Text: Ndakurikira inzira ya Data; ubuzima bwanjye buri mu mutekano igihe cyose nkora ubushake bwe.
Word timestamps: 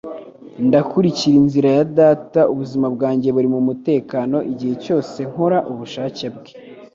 Ndakurikira 0.67 1.35
inzira 1.41 1.69
ya 1.77 1.85
Data; 1.99 2.41
ubuzima 2.53 2.87
bwanjye 2.95 3.27
buri 3.35 3.47
mu 3.53 3.59
mutekano 3.67 4.37
igihe 4.51 4.75
cyose 4.83 5.17
nkora 5.31 5.57
ubushake 5.71 6.25
bwe. 6.35 6.51